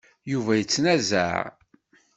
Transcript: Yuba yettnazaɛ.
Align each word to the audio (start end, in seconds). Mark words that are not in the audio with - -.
Yuba 0.31 0.53
yettnazaɛ. 0.55 1.41